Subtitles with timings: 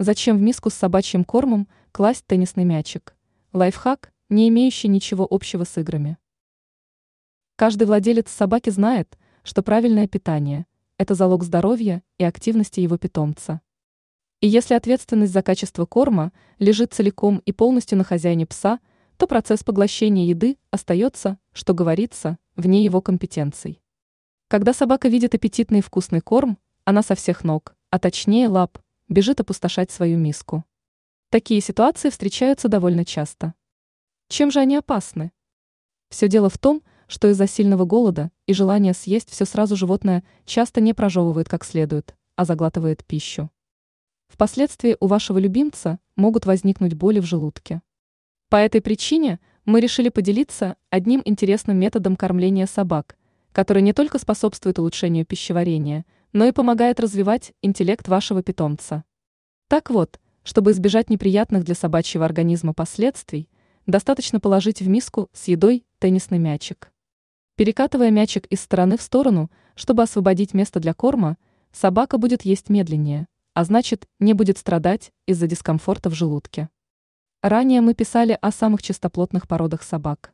[0.00, 3.16] Зачем в миску с собачьим кормом класть теннисный мячик?
[3.52, 6.18] Лайфхак, не имеющий ничего общего с играми.
[7.54, 10.66] Каждый владелец собаки знает, что правильное питание–
[10.98, 13.60] это залог здоровья и активности его питомца.
[14.40, 18.80] И если ответственность за качество корма лежит целиком и полностью на хозяине пса,
[19.16, 23.80] то процесс поглощения еды остается, что говорится, вне его компетенций.
[24.48, 29.40] Когда собака видит аппетитный и вкусный корм, она со всех ног, а точнее лап, бежит
[29.40, 30.64] опустошать свою миску.
[31.30, 33.54] Такие ситуации встречаются довольно часто.
[34.28, 35.32] Чем же они опасны?
[36.08, 40.80] Все дело в том, что из-за сильного голода и желания съесть все сразу животное часто
[40.80, 43.50] не прожевывает как следует, а заглатывает пищу.
[44.28, 47.82] Впоследствии у вашего любимца могут возникнуть боли в желудке.
[48.48, 53.16] По этой причине мы решили поделиться одним интересным методом кормления собак,
[53.52, 59.04] который не только способствует улучшению пищеварения, но и помогает развивать интеллект вашего питомца.
[59.68, 63.48] Так вот, чтобы избежать неприятных для собачьего организма последствий,
[63.86, 66.92] достаточно положить в миску с едой теннисный мячик.
[67.54, 71.38] Перекатывая мячик из стороны в сторону, чтобы освободить место для корма,
[71.70, 76.68] собака будет есть медленнее, а значит, не будет страдать из-за дискомфорта в желудке.
[77.42, 80.33] Ранее мы писали о самых чистоплотных породах собак.